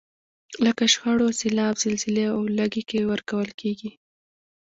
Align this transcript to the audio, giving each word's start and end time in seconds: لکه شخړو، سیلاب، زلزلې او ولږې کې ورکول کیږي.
لکه 0.65 0.83
شخړو، 0.93 1.27
سیلاب، 1.39 1.75
زلزلې 1.83 2.25
او 2.33 2.39
ولږې 2.45 2.83
کې 2.89 3.09
ورکول 3.11 3.49
کیږي. 3.61 3.91